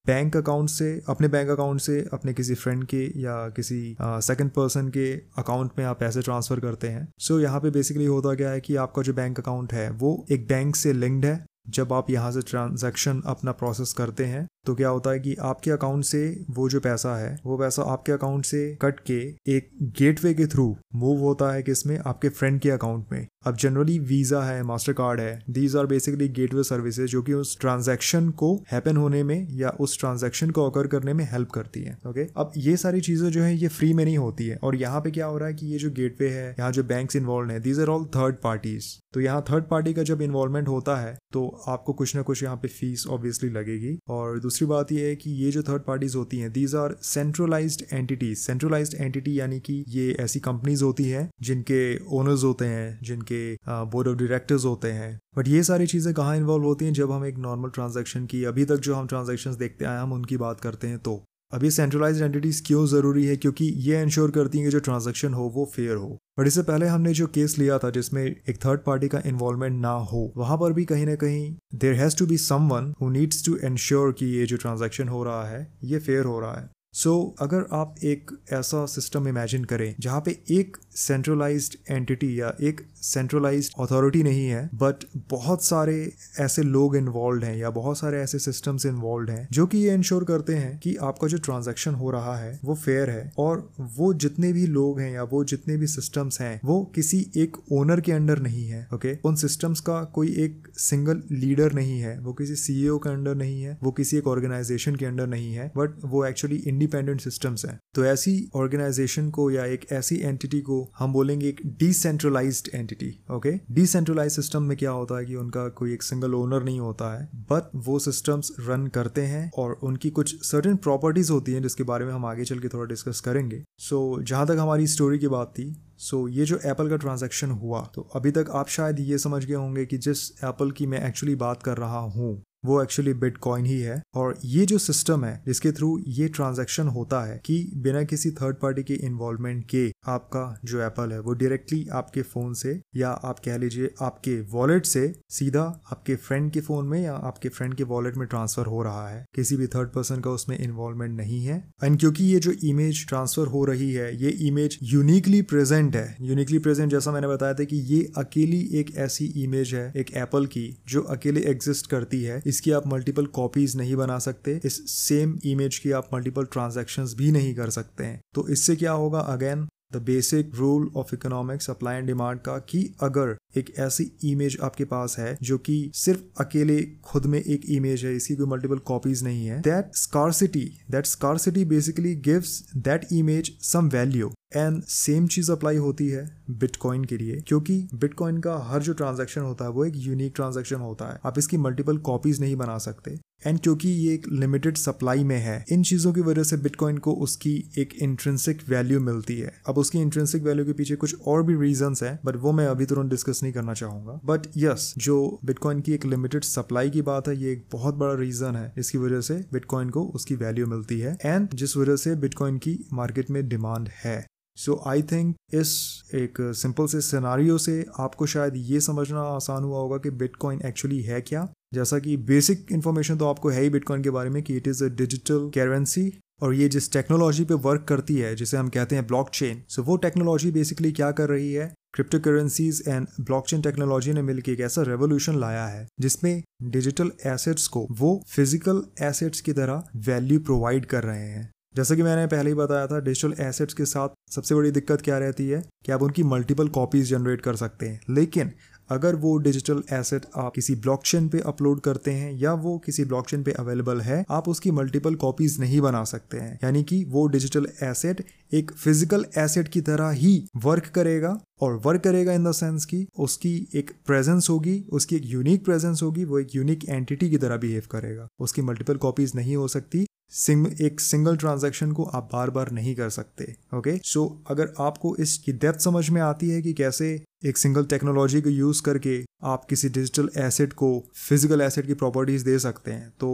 बैंक 0.06 0.36
अकाउंट 0.36 0.68
से 0.68 0.88
अपने 1.08 1.28
बैंक 1.28 1.50
अकाउंट 1.50 1.80
से 1.80 2.04
अपने 2.12 2.32
किसी 2.34 2.54
फ्रेंड 2.54 2.84
के 2.84 3.02
या 3.20 3.36
किसी 3.48 3.96
सेकंड 4.02 4.50
uh, 4.50 4.56
पर्सन 4.56 4.88
के 4.88 5.12
अकाउंट 5.38 5.70
में 5.78 5.84
आप 5.84 6.00
पैसे 6.00 6.22
ट्रांसफ़र 6.22 6.60
करते 6.60 6.88
हैं। 6.88 7.08
सो 7.18 7.34
so, 7.34 7.42
यहाँ 7.42 7.60
पे 7.60 7.70
बेसिकली 7.70 8.06
होता 8.06 8.34
क्या 8.34 8.50
है 8.50 8.60
कि 8.60 8.76
आपका 8.76 9.02
जो 9.02 9.12
बैंक 9.12 9.40
अकाउंट 9.40 9.72
है 9.72 9.90
वो 9.90 10.26
एक 10.30 10.46
बैंक 10.48 10.76
से 10.76 10.92
लिंक्ड 10.92 11.24
है 11.24 11.44
जब 11.66 11.92
आप 11.92 12.10
यहाँ 12.10 12.32
से 12.32 12.42
ट्रांजैक्शन 12.42 13.22
अपना 13.26 13.52
प्रोसेस 13.52 13.92
करते 13.92 14.24
हैं 14.24 14.46
तो 14.66 14.74
क्या 14.74 14.88
होता 14.88 15.10
है 15.10 15.20
कि 15.20 15.34
आपके 15.42 15.70
अकाउंट 15.70 16.04
से 16.04 16.24
वो 16.50 16.68
जो 16.68 16.80
पैसा 16.80 17.16
है, 17.16 17.36
वो 17.46 17.58
पैसा 17.58 17.82
आपके 17.84 18.12
अकाउंट 18.12 18.44
से 18.44 18.64
कट 18.82 19.00
के 19.00 19.20
एक 19.48 19.70
गेटवे 19.98 20.34
के 20.34 20.46
थ्रू 20.46 20.74
मूव 20.96 21.20
होता 21.20 21.52
है 21.52 21.62
किसमें? 21.62 21.98
आपके 21.98 22.28
फ्रेंड 22.30 22.60
के 22.60 22.70
अकाउंट 22.70 23.12
में। 23.12 23.26
अब 23.46 23.56
जनरली 23.56 23.98
वीज़ा 24.00 24.42
है 24.42 24.62
मास्टर 24.62 24.92
कार्ड 24.92 25.20
है 25.20 25.42
these 25.50 25.74
are 25.76 25.86
basically 25.86 26.28
gateway 26.30 26.62
services 26.64 27.10
जो 27.10 27.22
कि 27.22 27.32
उस 27.34 27.56
ट्रांजैक्शन 27.60 28.28
को 28.32 28.54
हैपन 28.72 28.96
होने 28.96 29.22
में 29.22 29.46
या 29.52 29.70
उस 29.80 29.98
ट्रांजैक्शन 30.00 30.50
को 30.50 30.66
ऑकर 30.66 30.86
करने 30.86 31.12
में 31.14 31.24
हेल्प 31.32 31.50
करती 31.50 31.82
है 31.82 31.96
ओके 32.06 32.26
अब 32.36 32.52
ये 32.56 32.76
सारी 32.76 33.00
चीज़ें 33.00 33.28
जो 33.30 33.42
है, 33.42 33.54
ये 33.54 33.68
फ्री 33.68 33.92
में 33.94 34.04
नहीं 34.04 34.18
होती 34.18 34.46
है। 34.46 34.56
और 34.56 34.76
यहाँ 34.76 35.00
पे 35.00 35.10
क्या 35.10 35.26
हो 35.26 35.38
रहा 35.38 35.48
है 35.48 35.54
कि 35.54 35.66
ये 35.66 35.78
जो 35.78 35.90
गेटवे 35.92 36.28
है, 36.28 36.48
यहाँ 36.50 36.70
जो 36.72 36.84
बैंक 36.84 37.16
इन्वॉल्व 37.16 37.50
है 37.50 37.60
these 37.60 37.80
are 37.80 37.88
all 37.88 38.04
third 38.16 38.36
parties 38.42 38.86
तो 39.14 39.20
यहाँ 39.20 39.44
थर्ड 39.50 39.64
पार्टी 39.64 39.92
का 39.94 40.02
जब 40.02 40.22
इन्वॉल्वमेंट 40.22 40.68
होता 40.68 40.96
है 40.96 41.16
तो 41.32 41.46
आपको 41.68 41.92
कुछ 41.92 42.14
ना 42.16 42.22
कुछ 42.22 42.42
यहाँ 42.42 42.56
पे 42.56 42.68
फ़ीस 42.70 43.06
ऑब्वियसली 43.06 43.50
लगेगी। 43.50 43.96
और 44.08 44.38
दूसरी 44.54 44.66
बात 44.66 44.90
यह 44.92 45.06
है 45.06 45.14
कि 45.16 45.30
ये 45.34 45.50
जो 45.50 45.62
थर्ड 45.62 45.82
पार्टीज़ 45.82 46.16
होती 46.16 46.38
हैं 46.38 46.50
these 46.52 46.74
are 46.74 46.94
centralised 47.02 47.82
entities 47.92 48.36
centralised 48.38 48.94
entity 49.00 49.38
यानी 49.38 49.58
कि 49.60 49.84
ये 49.88 50.10
ऐसी 50.20 50.40
कंपनीज़ 50.40 50.84
होती 50.84 51.04
हैं, 51.04 51.28
जिनके 51.42 51.80
ओनर्स 52.18 52.44
होते 52.44 52.64
हैं, 52.64 52.98
जिनके 53.02 53.40
बोर्ड 53.68 54.08
ऑफ़ 54.08 54.16
डायरेक्टर्स 54.16 54.64
होते 54.64 54.92
हैं। 54.92 55.18
बट 55.36 55.48
ये 55.48 55.62
सारी 55.62 55.86
चीज़ें 55.86 56.12
कहाँ 56.14 56.36
इन्वॉल्व 56.36 56.64
होती 56.64 56.84
हैं? 56.84 56.92
जब 56.92 57.12
हम 57.12 57.24
एक 57.26 57.38
नॉर्मल 57.38 57.70
ट्रांजेक्शन 57.70 58.26
की, 58.26 58.44
अभी 58.44 58.64
तक 58.64 58.76
जो 58.78 58.94
हम 58.94 59.06
ट्रांजेक्शन 59.06 59.56
देखते 59.56 59.84
आए, 59.84 59.98
हम 59.98 60.12
उनकी 60.12 60.36
बात 60.36 60.60
करते 60.60 60.86
हैं 60.86 60.98
तो। 60.98 61.22
अब 61.54 61.64
ये 61.64 61.70
सेंट्रलाइज 61.70 62.22
एंटिटीज 62.22 62.62
क्यों 62.66 62.86
ज़रूरी 62.86 63.24
है? 63.26 63.36
क्योंकि 63.36 63.64
ये 63.64 64.02
इंश्योर 64.02 64.30
करती 64.30 64.58
हैं 64.58 64.66
कि 64.66 64.72
जो 64.72 64.78
ट्रांजेक्शन 64.78 65.34
हो, 65.34 65.44
वो 65.44 65.72
फेयर 65.74 65.96
हो। 65.96 66.18
बट 66.38 66.46
इससे 66.46 66.62
पहले 66.62 66.86
हमने 66.86 67.12
जो 67.12 67.26
केस 67.26 67.58
लिया 67.58 67.78
था, 67.78 67.90
जिसमें 67.90 68.24
एक 68.24 68.56
थर्ड 68.56 68.80
पार्टी 68.80 69.08
का 69.08 69.22
इन्वॉल्वमेंट 69.26 69.80
ना 69.80 69.90
हो, 69.90 70.32
वहाँ 70.36 70.58
पर 70.58 70.72
भी 70.72 70.84
कहीं 70.84 71.06
ना 71.06 71.14
कहीं 71.14 71.56
there 71.74 71.94
has 71.94 72.16
to 72.16 72.26
be 72.26 72.38
someone 72.38 72.94
who 73.02 73.10
needs 73.10 73.46
to 73.46 73.56
ensure 73.56 74.12
कि 74.12 74.26
ये 74.26 74.46
जो 74.46 74.56
ट्रांजेक्शन 74.56 75.08
हो 75.08 75.24
रहा 75.24 75.48
है, 75.48 75.78
ये 75.84 75.98
फेयर 75.98 76.24
हो 76.24 76.40
रहा 76.40 76.60
है। 76.60 76.70
सो 76.94 77.10
so, 77.10 77.42
अगर 77.42 77.64
आप 77.72 77.94
एक 78.04 78.30
ऐसा 78.52 78.84
सिस्टम 78.86 79.28
इमेजिन 79.28 79.64
करें 79.64 79.94
जहाँ 80.00 80.20
पे 80.20 80.36
एक 80.50 80.76
सेंट्रलाइज्ड 80.96 81.76
एंटिटी 81.90 82.40
या 82.40 82.52
एक 82.60 82.80
सेंट्रलाइज्ड 83.02 83.72
अथॉरिटी 83.80 84.22
नहीं 84.22 84.46
है 84.46 84.68
बट 84.74 85.04
बहुत 85.30 85.64
सारे 85.64 85.96
ऐसे 86.40 86.62
लोग 86.62 86.96
इन्वॉल्व 86.96 87.44
हैं 87.44 87.56
या 87.56 87.70
बहुत 87.70 87.98
सारे 87.98 88.20
ऐसे 88.20 88.38
सिस्टम्स 88.38 88.86
इन्वॉल्व 88.86 89.30
हैं 89.30 89.46
जो 89.52 89.66
कि 89.66 89.78
ये 89.78 89.94
इंश्योर 89.94 90.24
करते 90.24 90.54
हैं 90.54 90.78
कि 90.78 90.94
आपका 90.96 91.28
जो 91.28 91.38
ट्रांजैक्शन 91.38 91.94
हो 91.94 92.10
रहा 92.10 92.36
है 92.36 92.58
वो 92.64 92.74
फेयर 92.74 93.10
है 93.10 93.32
और 93.38 93.68
वो 93.96 94.12
जितने 94.14 94.52
भी 94.52 94.66
लोग 94.66 95.00
हैं 95.00 95.10
या 95.12 95.22
वो 95.22 95.42
जितने 95.44 95.76
भी 95.76 95.86
सिस्टम्स 95.86 96.40
हैं 96.40 96.60
वो 96.64 96.82
किसी 96.94 97.24
एक 97.36 97.56
ओनर 97.72 98.00
के 98.00 98.12
अंडर 98.12 98.38
नहीं 98.38 98.68
है 98.68 98.86
ओके 98.94 99.08
okay? 99.08 99.26
उन 99.26 99.34
सिस्टम्स 99.34 99.80
का 99.80 100.02
कोई 100.04 100.34
एक 100.44 100.68
सिंगल 100.78 101.22
लीडर 101.32 101.72
नहीं 101.72 101.98
है 102.00 102.18
वो 102.20 102.32
किसी 102.32 102.56
सीईओ 102.56 102.98
के 102.98 103.10
अंडर 103.10 103.34
नहीं 103.34 103.62
है 103.62 103.78
वो 103.82 103.90
किसी 103.90 104.16
एक 104.16 104.26
ऑर्गेनाइजेशन 104.26 104.96
के 104.96 105.06
अंडर 105.06 105.26
नहीं 105.26 105.52
है 105.54 105.70
बट 105.76 106.04
वो 106.04 106.24
एक्चुअली 106.26 106.62
इंडिपेंडेंट 106.84 107.20
सिस्टम्स 107.20 107.64
हैं। 107.66 107.78
तो 107.94 108.04
ऐसी 108.04 108.32
ऑर्गेनाइजेशन 108.54 109.30
को 109.30 109.50
या 109.50 109.64
एक 109.64 109.86
ऐसी 109.92 110.16
एंटिटी 110.18 110.60
को 110.60 110.76
हम 110.98 111.12
बोलेंगे 111.12 111.48
एक 111.48 111.60
decentralised 111.78 112.68
entity 112.74 113.12
okay 113.30 113.52
decentralise 113.70 114.32
system 114.32 114.62
में 114.62 114.76
क्या 114.76 114.90
होता 114.90 115.18
है 115.18 115.24
कि 115.24 115.34
उनका 115.34 115.68
कोई 115.78 115.92
एक 115.92 116.02
सिंगल 116.02 116.34
ओनर 116.34 116.64
नहीं 116.64 116.80
होता 116.80 117.12
है 117.14 117.28
बट 117.52 117.70
वो 117.86 117.98
सिस्टम्स 117.98 118.52
रन 118.60 118.86
करते 118.94 119.22
हैं 119.22 119.50
और 119.58 119.72
उनकी 119.82 120.10
कुछ 120.10 120.36
सर्टेन 120.46 120.76
प्रॉपर्टीज़ 120.78 121.32
होती 121.32 121.52
हैं 121.52 121.62
जिसके 121.62 121.82
बारे 121.84 122.04
में 122.04 122.12
हम 122.12 122.24
आगे 122.24 122.44
चल 122.44 122.58
के 122.58 122.68
थोड़ा 122.68 122.84
डिस्कस 122.84 123.20
करेंगे। 123.20 123.62
सो 123.78 124.16
so, 124.18 124.26
जहाँ 124.28 124.46
तक 124.46 124.56
हमारी 124.60 124.86
स्टोरी 124.86 125.18
की 125.18 125.28
बात 125.28 125.52
थी 125.58 125.72
सो 125.98 126.28
so, 126.28 126.34
ये 126.36 126.44
जो 126.44 126.58
एप्पल 126.64 126.88
का 126.88 126.96
ट्रांजैक्शन 126.96 127.50
हुआ 127.50 127.80
तो 127.94 128.08
अभी 128.14 128.30
तक 128.30 128.50
आप 128.52 128.68
शायद 128.68 129.00
ये 129.00 129.18
समझ 129.18 129.44
गए 129.44 129.54
होंगे 129.54 129.86
कि 129.86 129.98
जिस 129.98 130.30
एप्पल 130.44 130.70
की 130.70 130.86
मैं 130.86 131.06
एक्चुअली 131.08 131.34
बात 131.34 131.62
कर 131.62 131.76
रहा 131.76 132.00
हूँ 132.16 132.32
वो 132.64 132.82
एक्चुअली 132.82 133.12
बिटकॉइन 133.14 133.66
ही 133.66 133.78
है। 133.80 134.02
और 134.14 134.38
ये 134.44 134.66
जो 134.66 134.78
सिस्टम 134.78 135.24
है 135.24 135.42
जिसके 135.46 135.72
थ्रू 135.72 135.98
ये 136.08 136.28
ट्रांजेक्शन 136.28 136.88
होता 136.88 137.24
है 137.24 137.40
कि 137.44 137.56
बिना 137.76 138.02
किसी 138.04 138.30
थर्ड 138.30 138.56
पार्टी 138.56 138.82
के 138.82 138.94
इन्वॉल्वमेंट 138.94 139.64
के 139.64 139.84
आपका 140.06 140.44
जो 140.64 140.80
एप्पल 140.80 141.12
है, 141.12 141.20
वो 141.20 141.32
डायरेक्टली 141.32 141.86
आपके 141.92 142.22
फ़ोन 142.22 142.54
से 142.54 142.80
या 142.96 143.10
आप 143.10 143.38
कह 143.38 143.56
लीजिए 143.58 143.90
आपके 144.02 144.40
वॉलेट 144.50 144.86
से 144.86 145.12
सीधा 145.30 145.62
आपके 145.92 146.16
फ्रेंड 146.16 146.50
के 146.52 146.60
फ़ोन 146.60 146.86
में 146.86 147.00
या 147.02 147.14
आपके 147.14 147.48
फ्रेंड 147.48 147.74
के 147.74 147.84
वॉलेट 147.84 148.16
में 148.16 148.26
ट्रांसफ़र 148.28 148.66
हो 148.66 148.82
रहा 148.82 149.08
है। 149.08 149.24
किसी 149.34 149.56
भी 149.56 149.66
थर्ड 149.66 149.88
पर्सन 149.88 150.20
का 150.20 150.30
उसमें 150.30 150.58
इन्वॉल्वमेंट 150.58 151.16
नहीं 151.16 151.44
है। 151.44 151.56
एंड 151.84 151.98
क्योंकि 152.00 152.24
ये 152.24 152.38
जो 152.38 152.52
इमेज 152.64 153.06
ट्रांसफ़र 153.08 153.46
हो 153.46 153.64
रही 153.64 153.92
है, 153.92 154.22
ये 154.22 154.30
इमेज 154.48 154.78
यूनिकली 154.82 155.42
प्रेजेंट 155.42 155.96
है। 155.96 156.16
यूनिकली 156.20 156.58
प्रेजेंट 156.58 156.90
जैसा 156.90 157.12
मैंने 157.12 157.28
बताया 157.28 157.54
था 157.54 157.64
कि 157.64 157.76
ये 157.76 158.02
अकेली 158.18 158.60
एक 158.74 158.94
ऐसी 158.96 159.26
इमेज 159.44 159.74
है, 159.74 159.92
एक 159.96 160.12
एप्पल 160.16 160.46
की, 160.46 160.66
जो 160.88 161.00
अकेले 161.00 161.40
एग्जिस्ट 161.40 161.86
करती 161.86 162.22
है। 162.22 162.42
इसकी 162.54 162.70
आप 162.70 162.86
मल्टीपल 162.86 163.26
कॉपीज 163.34 163.76
नहीं 163.76 163.96
बना 163.96 164.18
सकते, 164.18 164.60
इस 164.64 164.80
सेम 164.90 165.38
इमेज 165.44 165.78
की 165.78 165.92
आप 165.92 166.08
मल्टीपल 166.14 166.44
ट्रांजेक्शन 166.52 167.06
भी 167.16 167.30
नहीं 167.32 167.54
कर 167.54 167.70
सकते 167.70 168.04
हैं। 168.04 168.20
तो 168.34 168.48
इससे 168.48 168.76
क्या 168.76 168.92
होगा? 168.94 169.20
Again 169.20 169.66
the 169.96 170.02
basic 170.02 170.50
rule 170.54 170.90
of 170.96 171.14
economics 171.14 171.66
supply 171.66 171.96
and 171.96 172.06
demand 172.06 172.40
का 172.40 172.58
कि 172.68 172.84
अगर 173.02 173.36
एक 173.56 173.72
ऐसी 173.78 174.10
इमेज 174.24 174.56
आपके 174.62 174.84
पास 174.84 175.16
है 175.18 175.36
जो 175.42 175.58
कि 175.58 175.90
सिर्फ़ 175.94 176.20
अकेले 176.40 176.80
खुद 177.04 177.26
में 177.26 177.38
एक 177.40 177.64
इमेज 177.70 178.04
है, 178.04 178.14
इसकी 178.16 178.36
कोई 178.36 178.46
मल्टीपल 178.46 178.78
कॉपीज 178.84 179.24
नहीं 179.24 179.46
है 179.46 179.60
that 179.62 179.96
scarcity 179.96 180.64
that 180.90 181.06
scarcity 181.06 181.64
basically 181.64 182.14
gives 182.22 182.62
that 182.76 183.06
image 183.12 183.52
some 183.62 183.88
value 183.88 184.32
and 184.56 184.82
same 184.84 185.26
cheese 185.26 185.50
apply 185.52 185.76
होती 185.76 186.06
है 186.08 186.24
बिटकॉइन 186.50 187.04
के 187.04 187.16
लिए, 187.16 187.40
क्योंकि 187.40 187.76
बिटकॉइन 187.94 188.38
का 188.38 188.56
हर 188.66 188.82
जो 188.82 188.92
ट्रांजेक्शन 188.92 189.40
होता 189.40 189.64
है, 189.64 189.70
वो 189.70 189.84
एक 189.84 189.94
यूनिक 189.96 190.32
ट्रांजेक्शन 190.36 190.76
होता 190.76 191.10
है। 191.12 191.18
आप 191.26 191.38
इसकी 191.38 191.56
मल्टीपल 191.56 191.98
कॉपीज 192.00 192.40
नहीं 192.40 192.56
बना 192.56 192.76
सकते। 192.78 193.16
एंड 193.46 193.58
क्योंकि 193.60 193.88
ये 193.88 194.14
एक 194.14 194.26
लिमिटेड 194.32 194.76
सप्लाई 194.76 195.24
में 195.24 195.36
है, 195.38 195.64
इन 195.72 195.82
चीज़ों 195.82 196.12
की 196.12 196.20
वजह 196.20 196.42
से 196.42 196.56
बिटकॉइन 196.58 196.98
को 196.98 197.12
उसकी 197.24 197.54
एक 197.78 197.94
इंट्रेंसिक 198.02 198.62
वैल्यू 198.68 199.00
मिलती 199.00 199.38
है। 199.38 199.52
अब 199.68 199.78
उसकी 199.78 199.98
इंट्रेंसिक 199.98 200.42
वैल्यू 200.42 200.64
के 200.64 200.72
पीछे 200.72 200.96
कुछ 200.96 201.20
और 201.26 201.42
भी 201.42 201.56
रीजन 201.56 201.94
है 202.02 202.18
बट 202.24 202.36
वो 202.36 202.52
मैं 202.52 202.66
अभी 202.66 202.86
तुरंत 202.86 203.10
डिस्कस 203.10 203.40
नहीं 203.42 203.52
करना 203.52 203.74
चाहूँगा। 203.74 204.20
बट 204.24 204.46
यस 204.56 204.92
जो 204.98 205.16
बिटकॉइन 205.44 205.80
की 205.80 205.92
एक 205.92 206.04
लिमिटेड 206.06 206.44
सप्लाई 206.44 206.90
की 206.90 207.02
बात 207.02 207.28
है, 207.28 207.36
ये 207.36 207.52
एक 207.52 207.66
बहुत 207.72 207.94
बड़ा 207.94 208.14
रीजन 208.14 208.56
है 208.56 208.72
इसकी 208.78 208.98
वजह 208.98 209.20
से 209.20 209.34
बिटकॉइन 209.52 209.90
को 209.90 210.04
उसकी 210.14 210.34
वैल्यू 210.36 210.66
मिलती 210.66 211.00
है 211.00 211.16
एंड 211.24 211.48
जिस 211.54 211.76
वजह 211.76 211.96
से 211.96 212.14
बिटकॉइन 212.16 212.58
की 212.58 212.78
मार्केट 212.92 213.30
में 213.30 213.46
डिमांड 213.48 213.88
है। 214.04 214.24
सो 214.56 214.82
आई 214.86 215.02
थिंक 215.02 215.34
इस 215.54 215.70
एक 216.14 216.36
सिंपल 216.56 216.86
से 216.86 217.00
सिनारियो 217.00 217.56
से 217.58 217.84
आपको 218.00 218.26
शायद 218.26 218.54
ये 218.56 218.80
समझना 218.80 219.20
आसान 219.20 219.64
हुआ 219.64 219.78
होगा 219.78 219.96
कि 219.96 220.10
बिटकॉइन 220.12 220.60
एक्चुअली 220.66 221.00
है 221.02 221.20
क्या। 221.20 221.42
जैसा 221.74 221.98
कि 221.98 222.16
बेसिक 222.26 222.66
इन्फॉर्मेशन 222.72 223.16
तो 223.16 223.26
आपको 223.26 223.48
है 223.48 223.62
ही 223.62 223.70
बिटकॉइन 223.70 224.02
के 224.02 224.10
बारे 224.10 224.30
में 224.30 224.42
कि 224.42 224.56
it 224.56 224.68
is 224.68 224.84
a 224.84 224.88
digital 224.96 225.50
currency 225.54 226.12
और 226.42 226.54
ये 226.54 226.68
जिस 226.68 226.92
टेक्नोलॉजी 226.92 227.44
पे 227.44 227.54
वर्क 227.54 227.84
करती 227.88 228.16
है, 228.16 228.34
जिसे 228.36 228.56
हम 228.56 228.68
कहते 228.68 228.96
हैं 228.96 229.06
ब्लॉकचेन 229.06 229.62
सो 229.68 229.82
वो 229.82 229.96
टेक्नोलॉजी 229.96 230.50
बेसिकली 230.50 230.92
क्या 230.92 231.10
कर 231.12 231.28
रही 231.28 231.52
है? 231.52 231.72
Crypto 231.94 232.18
currencies 232.20 232.82
and 232.88 233.06
blockchain 233.20 233.60
technology 233.62 234.12
ने 234.12 234.22
मिलकर 234.22 234.52
एक 234.52 234.60
ऐसा 234.60 234.82
रेवोल्यूशन 234.82 235.38
लाया 235.40 235.66
है, 235.66 235.86
जिसमें 236.00 236.42
डिजिटल 236.62 237.10
एसेट्स 237.26 237.66
को 237.68 237.86
वो 237.92 238.20
फ़िज़िकल 238.28 238.82
एसेट्स 239.02 239.40
की 239.40 239.52
तरह 239.52 239.82
वैल्यू 240.06 240.40
प्रोवाइड 240.40 240.86
कर 240.86 241.04
रहे 241.04 241.28
हैं। 241.28 241.50
जैसा 241.74 241.94
कि 241.94 242.02
मैंने 242.02 242.26
पहले 242.26 242.50
ही 242.50 242.54
बताया 242.54 242.86
था 242.86 242.98
डिजिटल 243.00 243.34
एसेट्स 243.42 243.74
के 243.74 243.84
साथ 243.86 244.08
सबसे 244.32 244.54
बड़ी 244.54 244.70
दिक्कत 244.70 245.00
क्या 245.00 245.18
रहती 245.18 245.48
है 245.48 245.62
कि 245.86 245.92
आप 245.92 246.02
उनकी 246.02 246.22
मल्टीपल 246.24 246.68
कॉपीज 246.70 247.08
जनरेट 247.10 247.40
कर 247.40 247.56
सकते 247.56 247.86
हैं। 247.86 248.00
लेकिन 248.10 248.50
अगर 248.90 249.16
वो 249.16 249.36
डिजिटल 249.38 249.82
एसेट 249.92 250.26
आप 250.36 250.52
किसी 250.54 250.74
ब्लॉकचेन 250.76 251.28
पे 251.28 251.38
अपलोड 251.46 251.80
करते 251.80 252.10
हैं 252.10 252.32
या 252.38 252.52
वो 252.54 252.76
किसी 252.78 253.04
ब्लॉकचेन 253.04 253.42
पे 253.42 253.52
अवेलेबल 253.52 254.00
है, 254.00 254.24
आप 254.30 254.48
उसकी 254.48 254.70
मल्टीपल 254.70 255.14
कॉपीज 255.14 255.58
नहीं 255.60 255.80
बना 255.80 256.04
सकते 256.04 256.38
हैं। 256.38 256.58
यानी 256.64 256.82
कि 256.82 257.04
वो 257.08 257.26
डिजिटल 257.26 257.66
एसेट 257.82 258.24
एक 258.54 258.70
फ़िज़िकल 258.72 259.24
एसेट 259.38 259.68
की 259.68 259.80
तरह 259.80 260.10
ही 260.12 260.36
वर्क 260.56 260.86
करेगा। 260.94 261.38
और 261.60 261.74
वर्क 261.84 262.00
करेगा 262.00 262.32
इन 262.32 262.44
द 262.44 262.52
सेंस 262.52 262.84
कि 262.84 263.06
उसकी 263.18 263.68
एक 263.74 263.90
प्रेजेंस 264.06 264.50
होगी 264.50 264.84
उसकी 264.92 265.16
एक 265.16 265.22
यूनिक 265.24 265.64
प्रेजेंस 265.64 266.02
होगी 266.02 266.24
वो 266.24 266.38
एक 266.38 266.54
यूनिक 266.54 266.88
एंटिटी 266.88 267.30
की 267.30 267.38
तरह 267.38 267.56
बिहेव 267.56 267.82
करेगा। 267.90 268.28
उसकी 268.40 268.62
मल्टीपल 268.62 268.96
कॉपीज 268.96 269.32
नहीं 269.34 269.56
हो 269.56 269.68
सकती। 269.68 270.06
सिंग, 270.30 270.66
एक 270.80 271.00
सिंगल 271.00 271.36
ट्रांजैक्शन 271.36 271.92
को 271.92 272.04
आप 272.04 272.28
बार 272.32 272.50
बार 272.50 272.70
नहीं 272.70 272.94
कर 272.94 273.10
सकते 273.10 273.54
ओके 273.74 273.96
सो 274.04 274.24
so, 274.24 274.50
अगर 274.50 274.72
आपको 274.80 275.16
इसकी 275.16 275.52
डेप्थ 275.52 275.80
समझ 275.80 276.08
में 276.10 276.20
आती 276.22 276.48
है 276.48 276.62
कि 276.62 276.72
कैसे 276.72 277.08
एक 277.46 277.58
सिंगल 277.58 277.84
टेक्नोलॉजी 277.84 278.40
को 278.40 278.50
यूज़ 278.50 278.82
करके 278.82 279.24
आप 279.44 279.64
किसी 279.64 279.88
डिजिटल 279.88 280.28
एसेट 280.36 280.72
को 280.72 280.88
फ़िज़िकल 281.28 281.60
एसेट 281.60 281.86
की 281.86 281.94
प्रॉपर्टीज़ 281.94 282.44
दे 282.44 282.58
सकते 282.58 282.90
हैं 282.90 283.10
तो 283.10 283.30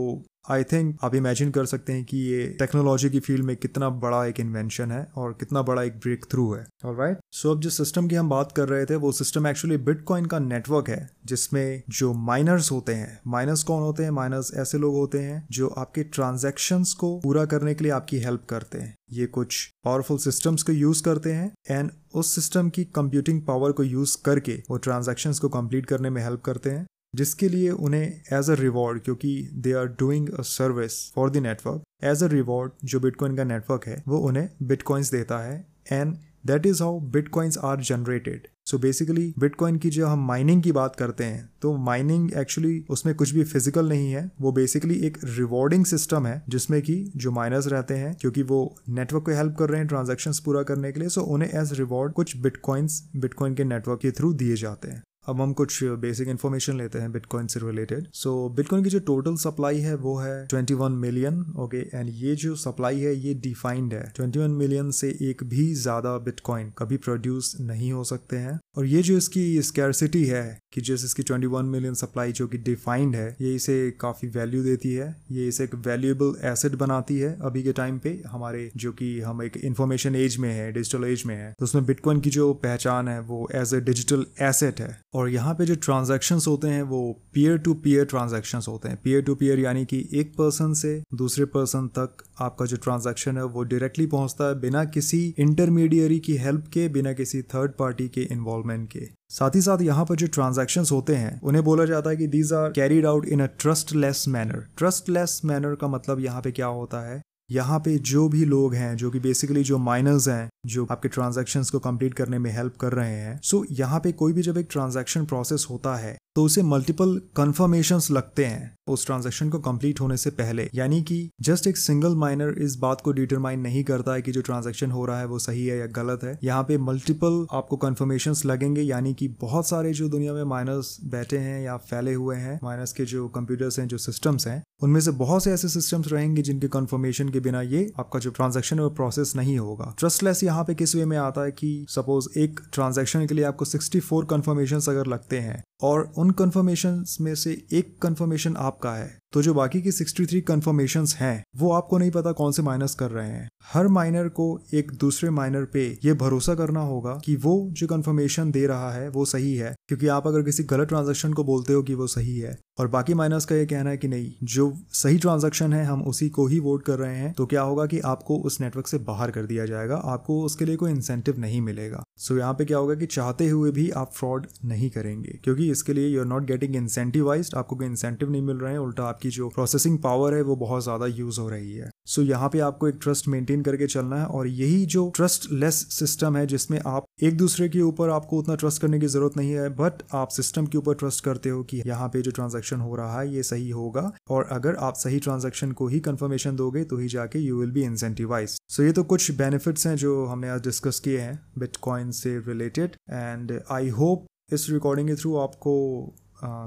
आई 0.50 0.64
थिंक 0.64 0.98
आप 1.04 1.14
इमेजिन 1.14 1.50
कर 1.50 1.66
सकते 1.66 1.92
हैं 1.92 2.04
कि 2.04 2.18
ये 2.18 2.46
टेक्नोलॉजी 2.58 3.10
की 3.10 3.20
फ़ील्ड 3.20 3.44
में 3.44 3.56
कितना 3.56 3.88
बड़ा 4.04 4.24
एक 4.26 4.40
इन्वेंशन 4.40 4.90
है 4.90 5.06
और 5.16 5.32
कितना 5.32 5.62
बड़ा 5.62 5.82
एक 5.82 5.96
ब्रेक 5.96 6.24
थ्रू 6.30 6.52
है। 6.54 6.66
और 6.84 6.96
राइट 6.96 7.18
सो 7.32 7.50
अब 7.50 7.60
जिस 7.60 7.76
सिस्टम 7.76 8.08
की 8.08 8.14
हम 8.14 8.28
बात 8.28 8.52
कर 8.52 8.68
रहे 8.68 8.84
थे, 8.84 8.94
वो 8.94 9.12
सिस्टम 9.12 9.46
एक्चुअली 9.46 9.76
बिटकॉइन 9.76 10.26
का 10.26 10.38
नेटवर्क 10.38 10.88
है, 10.88 11.10
जिसमें 11.24 11.82
जो 11.90 12.12
माइनर्स 12.12 12.70
होते 12.72 12.94
हैं 12.94 13.18
माइनर्स 13.26 13.62
कौन 13.62 13.82
होते 13.82 14.02
हैं? 14.02 14.10
माइनर्स 14.10 14.52
ऐसे 14.54 14.78
लोग 14.78 14.94
होते 14.94 15.18
हैं 15.18 15.46
जो 15.50 15.68
आपके 15.68 16.02
ट्रांजेक्शन 16.04 16.84
को 17.00 17.18
पूरा 17.20 17.44
करने 17.44 17.74
के 17.74 17.84
लिए 17.84 17.92
आपकी 17.92 18.18
हेल्प 18.18 18.44
करते 18.50 18.78
हैं। 18.78 18.94
ये 19.12 19.26
कुछ 19.26 19.66
पावरफुल 19.84 20.18
सिस्टम्स 20.18 20.62
को 20.62 20.72
यूज़ 20.72 21.02
करते 21.02 21.32
हैं 21.32 21.52
एंड 21.70 21.90
उस 22.14 22.34
सिस्टम 22.34 22.68
की 22.68 22.84
कंप्यूटिंग 22.84 23.40
पावर 23.42 23.72
को 23.72 23.82
यूज़ 23.82 24.16
करके 24.24 24.62
वो 24.70 24.76
ट्रांजेक्शन 24.78 25.32
को 25.32 25.48
कंप्लीट 25.48 25.86
करने 25.86 26.10
में 26.10 26.22
हेल्प 26.22 26.40
करते 26.40 26.70
हैं। 26.70 26.86
जिसके 27.14 27.48
लिए 27.48 27.70
उन्हें 27.70 28.06
एज 28.32 28.50
अ 28.50 28.54
रिवॉर्ड 28.54 29.00
क्योंकि 29.02 29.48
they 29.54 29.72
are 29.72 29.86
doing 30.00 30.28
a 30.28 30.42
service 30.46 31.02
for 31.14 31.30
the 31.30 31.36
network 31.36 31.82
as 32.04 32.22
a 32.22 32.26
reward 32.28 32.72
जो 32.84 33.00
बिटकॉइन 33.00 33.36
का 33.36 33.44
नेटवर्क 33.44 33.86
है, 33.86 34.02
वो 34.08 34.18
उन्हें 34.18 34.48
बिटकॉइंस 34.62 35.10
देता 35.10 35.38
है 35.38 35.66
and 35.92 36.16
that 36.46 36.66
is 36.66 36.82
how 36.82 37.00
bitcoins 37.10 37.58
are 37.58 37.80
generated 37.80 38.46
so 38.66 38.78
basically 38.78 39.32
bitcoin 39.38 39.76
की 39.78 39.90
जो 39.90 40.06
हम 40.06 40.26
माइनिंग 40.26 40.62
की 40.62 40.72
बात 40.72 40.96
करते 40.96 41.24
हैं 41.24 41.48
तो 41.62 41.76
माइनिंग 41.78 42.30
एक्चुअली 42.38 42.84
उसमें 42.90 43.14
कुछ 43.14 43.32
भी 43.34 43.44
फ़िज़िकल 43.44 43.88
नहीं 43.88 44.10
है, 44.12 44.30
वो 44.40 44.52
बेसिकली 44.52 44.94
एक 45.06 45.18
रिवॉर्डिंग 45.24 45.84
सिस्टम 45.84 46.26
है, 46.26 46.42
जिसमें 46.48 46.80
कि 46.82 47.12
जो 47.16 47.30
माइनर्स 47.30 47.66
रहते 47.66 47.94
हैं, 47.94 48.14
क्योंकि 48.20 48.42
वो 48.42 48.76
नेटवर्क 48.88 49.24
को 49.24 49.32
हेल्प 49.32 49.56
कर 49.58 49.68
रहे 49.68 49.78
हैं 49.78 49.88
ट्रांजेक्शन 49.88 50.32
पूरा 50.44 50.62
करने 50.62 50.92
के 50.92 51.00
लिए 51.00 51.08
सो 51.08 51.20
so 51.20 51.26
उन्हें 51.26 51.50
एज 51.60 51.72
रिवॉर्ड 51.72 52.12
कुछ 52.12 52.36
बिटकॉइंस 52.36 53.02
बिटकॉइन 53.16 53.54
के 53.54 53.64
नेटवर्क 53.64 54.00
के 54.00 54.10
थ्रू 54.10 54.32
दिए 54.34 54.56
जाते 54.56 54.88
हैं। 54.88 55.02
अब 55.28 55.40
हम 55.40 55.52
कुछ 55.52 55.82
बेसिक 56.00 56.28
इन्फॉर्मेशन 56.28 56.76
लेते 56.78 56.98
हैं 56.98 57.10
बिटकॉइन 57.12 57.46
से 57.46 57.60
रिलेटेड 57.60 58.06
सो 58.14 58.32
बिटकॉइन 58.48 58.84
की 58.84 58.90
जो 58.90 58.98
टोटल 58.98 59.34
सप्लाई 59.36 59.78
है, 59.78 59.94
वो 59.94 60.16
है 60.18 60.46
21 60.48 60.90
मिलियन 60.90 61.40
ओके 61.58 61.78
एंड 61.94 62.08
ये 62.12 62.34
जो 62.36 62.54
सप्लाई 62.56 63.00
है, 63.00 63.14
ये 63.16 63.34
डिफाइंड 63.34 63.94
है. 63.94 64.12
21 64.12 64.48
मिलियन 64.50 64.90
से 64.90 65.08
एक 65.22 65.44
भी 65.44 65.72
ज़्यादा 65.74 66.16
बिटकॉइन 66.18 66.70
कभी 66.78 66.96
प्रोड्यूस 66.96 67.54
नहीं 67.60 67.92
हो 67.92 68.04
सकते 68.04 68.36
हैं. 68.36 68.58
और 68.76 68.86
ये 68.86 69.02
जो 69.02 69.16
इसकी 69.16 69.62
स्कैरसिटी 69.62 70.24
है 70.24 70.58
कि 70.72 70.80
जैसे 70.80 71.04
इसकी 71.04 71.22
21 71.22 71.62
मिलियन 71.64 71.94
सप्लाई 71.94 72.32
जो 72.32 72.46
कि 72.48 72.58
डिफाइंड 72.58 73.16
है, 73.16 73.36
ये 73.40 73.54
इसे 73.54 73.90
काफ़ी 73.90 74.28
वैल्यू 74.28 74.62
देती 74.62 74.92
है, 74.92 75.14
ये 75.30 75.46
इसे 75.48 75.64
एक 75.64 75.74
वैल्यूएबल 75.86 76.34
एसेट 76.48 76.74
बनाती 76.74 77.18
है 77.18 77.36
अभी 77.42 77.62
के 77.62 77.72
टाइम 77.72 77.98
पे 77.98 78.10
हमारे 78.26 78.70
जो 78.76 78.92
कि 78.92 79.08
हम 79.20 79.42
एक 79.42 79.56
इंफॉर्मेशन 79.56 80.16
एज 80.16 80.36
में 80.36 80.50
है 80.52 80.70
डिजिटल 80.72 81.04
एज 81.04 81.22
में 81.26 81.34
है। 81.36 81.52
तो 81.58 81.64
उसमें 81.64 81.84
बिटकॉइन 81.86 82.20
की 82.20 82.30
जो 82.30 82.52
पहचान 82.54 83.08
है 83.08 83.20
वो 83.20 83.48
एज 83.54 83.74
ए 83.74 83.80
डिजिटल 83.80 84.26
एसेट 84.42 84.80
है। 84.80 84.98
और 85.14 85.28
यहाँ 85.28 85.54
पे 85.54 85.64
जो 85.66 85.74
ट्रांजेक्शन्स 85.74 86.46
होते 86.46 86.68
हैं 86.68 86.82
वो 86.82 87.00
पीयर 87.34 87.58
टू 87.58 87.74
पीयर 87.74 88.04
ट्रांजेक्शन्स 88.04 88.68
होते 88.68 88.88
हैं। 88.88 88.98
पीयर 89.04 89.22
टू 89.22 89.34
पीयर 89.34 89.58
यानी 89.58 89.84
कि 89.84 90.08
एक 90.12 90.32
पर्सन 90.34 90.72
से 90.74 91.02
दूसरे 91.14 91.44
पर्सन 91.44 91.88
तक 91.98 92.24
आपका 92.40 92.66
जो 92.66 92.76
ट्रांजेक्शन 92.76 93.36
है 93.36 93.44
वो 93.44 93.62
डायरेक्टली 93.64 94.06
पहुँचता 94.06 94.48
है 94.48 94.60
बिना 94.60 94.84
किसी 94.84 95.22
इंटरमीडियरी 95.38 96.18
की 96.18 96.36
हेल्प 96.36 96.66
के, 96.72 96.88
बिना 96.88 97.12
किसी 97.12 97.42
थर्ड 97.44 97.72
पार्टी 97.72 98.08
के 98.08 98.22
इन्वॉल्वमेंट 98.22 98.88
के। 98.88 99.19
साथ 99.30 99.54
ही 99.54 99.60
साथ 99.60 99.82
यहाँ 99.82 100.04
पर 100.04 100.16
जो 100.16 100.26
ट्रांजेक्शन 100.26 100.84
होते 100.92 101.16
हैं, 101.16 101.40
उन्हें 101.40 101.64
बोला 101.64 101.84
जाता 101.84 102.10
है 102.10 102.16
कि 102.16 102.26
these 102.26 102.52
are 102.52 102.70
carried 102.70 103.06
out 103.06 103.26
in 103.26 103.40
a 103.40 103.46
trustless 103.58 104.24
manner 104.28 104.66
trustless 104.78 105.40
manner 105.44 105.74
का 105.74 105.88
मतलब 105.88 106.20
यहाँ 106.20 106.40
पे 106.42 106.52
क्या 106.52 106.66
होता 106.66 107.00
है? 107.08 107.20
यहाँ 107.50 107.78
पे 107.78 107.96
जो 107.98 108.28
भी 108.28 108.44
लोग 108.44 108.74
हैं 108.74 108.96
जो 108.96 109.10
कि 109.10 109.20
बेसिकली 109.20 109.62
जो 109.62 109.78
माइनर्स 109.78 110.28
हैं 110.28 110.48
जो 110.66 110.86
आपके 110.90 111.08
ट्रांजेक्शन 111.08 111.62
को 111.62 111.78
कंप्लीट 111.78 112.14
करने 112.14 112.38
में 112.38 112.50
हेल्प 112.50 112.76
कर 112.76 112.92
रहे 112.92 113.14
हैं 113.14 113.40
सो 113.42 113.58
so, 113.58 113.66
यहाँ 113.70 114.00
पे 114.00 114.12
कोई 114.12 114.32
भी 114.32 114.42
जब 114.42 114.58
एक 114.58 114.68
ट्रांजेक्शन 114.70 115.24
प्रोसेस 115.24 115.66
होता 115.70 115.96
है 115.96 116.16
तो 116.36 116.44
उसे 116.44 116.62
मल्टीपल 116.62 117.16
कंफर्मेशन 117.36 118.00
लगते 118.10 118.44
हैं 118.44 118.74
उस 118.88 119.06
ट्रांजेक्शन 119.06 119.48
को 119.50 119.58
कंप्लीट 119.58 120.00
होने 120.00 120.16
से 120.16 120.30
पहले। 120.30 120.68
यानी 120.74 121.02
कि 121.02 121.30
जस्ट 121.40 121.66
एक 121.66 121.76
सिंगल 121.76 122.14
माइनर 122.14 122.54
इस 122.58 122.76
बात 122.76 123.00
को 123.00 123.12
डिटरमाइन 123.12 123.60
नहीं 123.60 123.82
करता 123.84 124.14
है 124.14 124.22
कि 124.22 124.32
जो 124.32 124.40
ट्रांजेक्शन 124.40 124.90
हो 124.90 125.04
रहा 125.04 125.18
है 125.18 125.26
वो 125.26 125.38
सही 125.38 125.66
है 125.66 125.78
या 125.78 125.86
गलत 125.86 126.24
है। 126.24 126.38
यहाँ 126.44 126.62
पे 126.62 126.78
मल्टीपल 126.78 127.46
आपको 127.52 127.76
कन्फर्मेशन 127.76 128.34
लगेंगे 128.46 128.82
यानी 128.82 129.14
कि 129.14 129.28
बहुत 129.40 129.68
सारे 129.68 129.92
जो 129.92 130.08
दुनिया 130.08 130.32
में 130.32 130.44
माइनर्स 130.44 130.96
बैठे 131.04 131.38
हैं 131.38 131.60
या 131.62 131.76
फैले 131.76 132.14
हुए 132.14 132.36
हैं 132.36 132.58
माइनर्स 132.64 132.92
के 132.92 133.04
जो 133.04 133.28
कंप्यूटर्स 133.28 133.78
हैं 133.78 133.86
जो 133.88 133.98
सिस्टम्स 133.98 134.46
हैं 134.46 134.62
उनमें 134.82 135.00
से 135.00 135.10
बहुत 135.10 135.44
से 135.44 135.52
ऐसे 135.52 135.68
सिस्टम्स 135.68 136.12
रहेंगे 136.12 136.42
जिनके 136.42 136.68
कन्फर्मेशन 136.68 137.28
के 137.28 137.39
बिना 137.40 137.62
ये 137.62 137.92
आपका 137.98 138.18
जो 138.18 138.30
ट्रांजेक्शन 138.30 138.76
है 138.76 138.82
वो 138.82 138.90
प्रोसेस 138.90 139.32
नहीं 139.36 139.58
होगा। 139.58 139.94
ट्रस्टलेस 139.98 140.44
यहाँ 140.44 140.64
पे 140.64 140.74
किस 140.74 140.94
वे 140.96 141.04
में 141.04 141.16
आता 141.16 141.44
है 141.44 141.50
कि 141.50 141.86
सपोज़ 141.88 142.28
एक 142.38 142.60
ट्रांजेक्शन 142.72 143.26
के 143.26 143.34
लिए 143.34 143.44
आपको 143.44 143.64
64 143.64 144.24
कंफर्मेशन 144.30 144.80
अगर 144.88 145.06
लगते 145.06 145.38
हैं 145.38 145.62
और 145.82 146.12
उन 146.18 146.30
कंफर्मेशन 146.30 147.04
में 147.20 147.34
से 147.34 147.52
एक 147.72 147.96
कन्फर्मेशन 148.02 148.56
आपका 148.56 148.94
है। 148.94 149.18
तो 149.32 149.42
जो 149.42 149.52
बाकी 149.54 149.80
की 149.82 149.90
63 149.92 150.40
कंफर्मेशन 150.40 151.04
हैं, 151.16 151.42
वो 151.56 151.70
आपको 151.72 151.98
नहीं 151.98 152.10
पता 152.10 152.32
कौन 152.32 152.52
से 152.52 152.62
माइनस 152.62 152.94
कर 152.94 153.10
रहे 153.10 153.28
हैं। 153.28 153.48
हर 153.64 153.88
माइनर 153.88 154.28
को 154.28 154.46
एक 154.74 154.90
दूसरे 155.00 155.30
माइनर 155.30 155.64
पे 155.64 155.86
ये 156.04 156.14
भरोसा 156.14 156.54
करना 156.54 156.80
होगा 156.80 157.12
कि 157.24 157.36
वो 157.36 157.54
जो 157.70 157.86
कन्फर्मेशन 157.86 158.50
दे 158.50 158.66
रहा 158.66 158.90
है, 158.92 159.08
वो 159.08 159.24
सही 159.24 159.54
है। 159.54 159.74
क्योंकि 159.88 160.06
आप 160.06 160.26
अगर 160.26 160.42
किसी 160.42 160.64
गलत 160.64 160.88
ट्रांजेक्शन 160.88 161.32
को 161.32 161.44
बोलते 161.44 161.72
हो 161.72 161.82
कि 161.82 161.94
वो 161.94 162.06
सही 162.06 162.38
है, 162.38 162.56
और 162.78 162.88
बाकी 162.88 163.14
माइनर्स 163.14 163.44
का 163.44 163.56
ये 163.56 163.66
कहना 163.66 163.90
है 163.90 163.96
कि 163.96 164.08
नहीं, 164.08 164.32
जो 164.42 164.72
सही 164.92 165.18
ट्रांजेक्शन 165.18 165.72
है, 165.72 165.84
हम 165.84 166.02
उसी 166.02 166.28
को 166.28 166.46
ही 166.46 166.58
वोट 166.58 166.84
कर 166.84 166.98
रहे 166.98 167.16
हैं 167.16 167.32
तो 167.32 167.46
क्या 167.46 167.62
होगा 167.62 167.86
कि 167.86 167.98
आपको 168.00 168.38
उस 168.40 168.60
नेटवर्क 168.60 168.86
से 168.86 168.98
बाहर 169.00 169.30
कर 169.30 169.46
दिया 169.46 169.66
जाएगा, 169.66 169.96
आपको 169.96 170.42
उसके 170.42 170.64
लिए 170.64 170.76
कोई 170.76 170.90
इंसेंटिव 170.90 171.38
नहीं 171.38 171.60
मिलेगा। 171.60 172.02
सो 172.16 172.36
यहाँ 172.38 172.54
पे 172.54 172.64
क्या 172.64 172.78
होगा 172.78 172.94
कि 172.94 173.06
चाहते 173.06 173.48
हुए 173.48 173.70
भी 173.70 173.88
आप 173.92 174.12
फ्रॉड 174.14 174.46
नहीं 174.64 174.90
करेंगे, 174.90 175.38
क्योंकि 175.44 175.69
इसके 175.70 175.92
लिए 175.92 176.08
you 176.08 176.20
are 176.20 176.26
not 176.26 176.44
getting 176.44 176.76
incentivise 176.76 177.50
आपको 177.56 177.76
कोई 177.76 177.86
इंसेंटिव 177.86 178.30
नहीं 178.30 178.42
मिल 178.42 178.56
रहे 178.56 178.72
हैं 178.72 178.78
उल्टा 178.78 179.04
आपकी 179.04 179.30
जो 179.30 179.48
प्रोसेसिंग 179.48 179.98
पावर 179.98 180.34
है 180.34 180.42
वो 180.42 180.56
बहुत 180.56 180.82
ज़्यादा 180.82 181.06
यूज़ 181.06 181.40
हो 181.40 181.48
रही 181.48 181.72
है। 181.72 181.90
सो 182.06 182.22
so, 182.22 182.28
यहाँ 182.28 182.48
पे 182.48 182.58
आपको 182.60 182.88
एक 182.88 182.98
ट्रस्ट 183.02 183.28
मेंटेन 183.28 183.62
करके 183.62 183.86
चलना 183.86 184.16
है 184.16 184.26
और 184.26 184.46
यही 184.46 184.84
जो 184.86 185.08
ट्रस्ट 185.16 185.46
लेस 185.52 185.74
सिस्टम 185.98 186.36
है 186.36 186.46
जिसमें 186.46 186.80
आप 186.86 187.04
एक 187.22 187.36
दूसरे 187.36 187.68
के 187.68 187.80
ऊपर 187.80 188.10
आपको 188.10 188.38
उतना 188.38 188.54
ट्रस्ट 188.54 188.82
करने 188.82 188.98
की 188.98 189.06
ज़रूरत 189.06 189.36
नहीं 189.36 189.50
है 189.50 189.68
बट 189.76 190.02
आप 190.14 190.28
सिस्टम 190.30 190.66
के 190.66 190.78
ऊपर 190.78 190.94
ट्रस्ट 190.94 191.24
करते 191.24 191.48
हो 191.48 191.62
कि 191.62 191.82
यहाँ 191.86 192.08
पे 192.08 192.22
जो 192.22 192.30
ट्रांजेक्शन 192.30 192.80
हो 192.80 192.94
रहा 192.94 193.20
है 193.20 193.34
ये 193.34 193.42
सही 193.42 193.68
होगा 193.70 194.10
और 194.30 194.48
अगर 194.50 194.76
आप 194.80 194.94
सही 194.94 195.18
ट्रांजेक्शन 195.18 195.72
को 195.72 195.86
ही 195.86 196.00
कंफर्मेशन 196.00 196.56
दोगे 196.56 196.84
तो 196.84 196.96
ही 196.96 197.08
जाके 197.08 197.38
you 197.38 197.60
will 197.60 197.70
be 197.70 197.82
incentivise 197.82 198.58
so 198.68 198.82
ये 198.82 198.92
तो 198.92 199.04
कुछ 199.04 199.30
बेनिफिट्स 199.38 199.86
हैं 199.86 199.96
जो 199.96 200.24
हमने 200.24 200.48
आज 200.48 200.62
डिस्कस 200.62 201.00
किए 201.00 201.20
हैं 201.20 201.38
बिटकॉइन 201.58 202.10
से 202.12 202.38
रिलेटेड 202.38 202.96
एंड 203.10 203.60
आई 203.70 203.88
होप 203.88 204.26
इस 204.52 204.68
रिकॉर्डिंग 204.70 205.08
के 205.08 205.14
थ्रू 205.16 205.36
आपको 205.38 205.76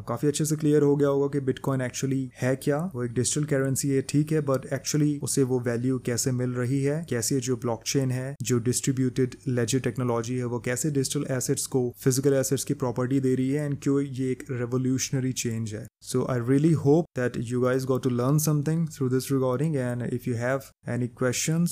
काफ़ी 0.07 0.27
अच्छे 0.27 0.45
से 0.45 0.55
क्लियर 0.55 0.81
हो 0.83 0.95
गया 0.95 1.09
होगा 1.09 1.27
कि 1.33 1.39
बिटकॉइन 1.45 1.81
एक्चुअली 1.81 2.29
है 2.41 2.55
क्या। 2.55 2.77
वो 2.95 3.03
एक 3.03 3.13
डिजिटल 3.13 3.43
करेंसी 3.45 3.89
है, 3.89 4.01
ठीक 4.01 4.31
है 4.31 4.41
बट 4.41 4.65
एक्चुअली 4.73 5.17
उसे 5.23 5.43
वो 5.43 5.59
वैल्यू 5.59 5.97
कैसे 6.05 6.31
मिल 6.31 6.51
रही 6.53 6.81
है, 6.83 7.03
कैसे 7.09 7.39
जो 7.39 7.55
ब्लॉकचेन 7.57 8.11
है, 8.11 8.35
जो 8.41 8.57
डिस्ट्रीब्यूटेड 8.59 9.35
लेजर 9.47 9.79
टेक्नोलॉजी 9.79 10.35
है, 10.37 10.45
वो 10.45 10.59
कैसे 10.59 10.91
डिजिटल 10.91 11.25
एसेट्स 11.35 11.65
को 11.67 11.81
फ़िज़िकल 12.03 12.33
एसेट्स 12.33 12.63
की 12.63 12.73
प्रॉपर्टी 12.83 13.19
दे 13.19 13.33
रही 13.35 13.49
है 13.51 13.65
एंड 13.65 13.77
क्यों 13.83 13.99
ये 14.01 14.31
एक 14.31 14.43
रेवोल्यूशनरी 14.51 15.31
चेंज 15.33 15.73
है। 15.73 15.85
So 16.03 16.25
I 16.31 16.39
really 16.49 16.71
hope 16.83 17.05
that 17.19 17.37
you 17.41 17.61
guys 17.61 17.85
got 17.87 18.03
to 18.03 18.09
learn 18.11 18.37
something 18.45 18.87
through 18.97 19.09
this 19.09 19.31
recording 19.31 19.75
and 19.75 20.03
if 20.03 20.29
you 20.29 20.35
have 20.35 20.61
any 20.89 21.07
question 21.17 21.65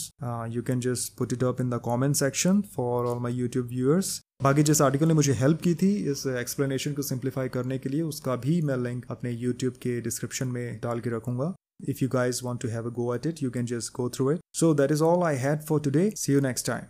you 0.53 0.61
can 0.63 0.79
just 0.79 1.17
put 1.17 1.33
it 1.33 1.43
up 1.43 1.61
in 1.61 1.69
the 1.69 1.79
comment 1.83 2.15
section 2.15 2.61
for 2.75 3.05
all 3.05 3.21
my 3.21 3.33
YouTube 3.33 3.67
viewers 3.67 4.19
बाकी 4.43 4.63
जिस 4.63 4.81
article 4.81 5.07
ने 5.07 5.13
मुझे 5.13 5.33
help 5.33 5.59
की 5.61 5.73
थी, 5.75 5.89
इस 6.11 6.25
explanation 6.29 6.93
को 6.93 7.01
simplify 7.01 7.49
करने 7.49 7.77
के 7.77 7.89
लिए, 7.89 8.01
उसका 8.03 8.35
भी 8.35 8.61
मैं 8.61 8.77
लिंक 8.77 9.05
अपने 9.11 9.31
यूट्यूब 9.31 9.73
के 9.81 9.99
डिस्क्रिप्शन 10.01 10.47
में 10.47 10.79
डाल 10.83 10.99
के 10.99 11.09
रखूँगा। 11.09 11.53
If 11.89 11.97
you 12.01 12.09
guys 12.09 12.41
want 12.43 12.61
to 12.61 12.69
have 12.69 12.87
a 12.87 12.93
go 12.93 13.13
at 13.15 13.25
it 13.25 13.43
you 13.43 13.51
can 13.51 13.65
just 13.65 13.93
go 13.93 14.09
through 14.09 14.31
it 14.31 14.39
so 14.53 14.73
that 14.73 14.91
is 14.91 15.03
all 15.03 15.23
I 15.25 15.35
had 15.37 15.61
for 15.61 15.81
today 15.81 16.09
see 16.15 16.33
you 16.33 16.39
next 16.41 16.67
time 16.67 16.85